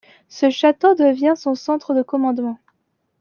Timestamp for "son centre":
1.37-1.93